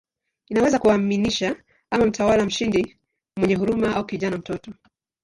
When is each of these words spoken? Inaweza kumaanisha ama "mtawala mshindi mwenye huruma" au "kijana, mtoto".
Inaweza 0.49 0.79
kumaanisha 0.79 1.55
ama 1.91 2.05
"mtawala 2.05 2.45
mshindi 2.45 2.97
mwenye 3.39 3.55
huruma" 3.55 3.95
au 3.95 4.05
"kijana, 4.05 4.37
mtoto". 4.37 4.73